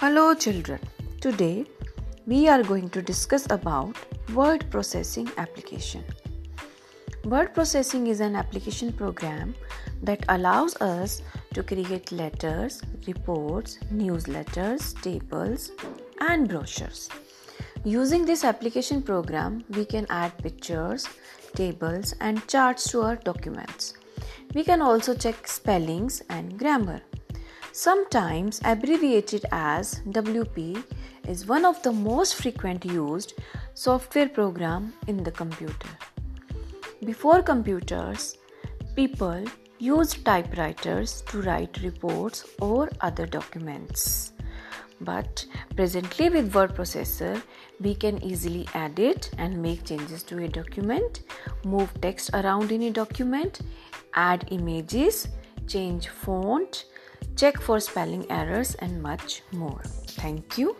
[0.00, 0.78] Hello children.
[1.20, 1.66] Today
[2.24, 3.96] we are going to discuss about
[4.32, 6.04] word processing application.
[7.24, 9.56] Word processing is an application program
[10.04, 11.22] that allows us
[11.52, 15.72] to create letters, reports, newsletters, tables
[16.20, 17.08] and brochures.
[17.82, 21.08] Using this application program, we can add pictures,
[21.56, 23.94] tables and charts to our documents.
[24.54, 27.00] We can also check spellings and grammar.
[27.78, 30.82] Sometimes abbreviated as WP
[31.28, 33.34] is one of the most frequent used
[33.74, 35.90] software program in the computer.
[37.04, 38.36] Before computers,
[38.96, 39.44] people
[39.78, 44.32] used typewriters to write reports or other documents.
[45.00, 47.40] But presently with word processor,
[47.78, 51.22] we can easily edit and make changes to a document,
[51.64, 53.60] move text around in a document,
[54.14, 55.28] add images,
[55.68, 56.86] change font,
[57.36, 59.82] check for spelling errors, and much more.
[60.18, 60.76] Thank you.